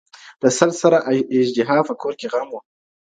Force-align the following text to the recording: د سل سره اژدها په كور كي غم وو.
د 0.41 0.43
سل 0.57 0.71
سره 0.81 0.97
اژدها 1.37 1.77
په 1.87 1.93
كور 2.01 2.13
كي 2.19 2.27
غم 2.33 2.49
وو. 2.51 2.59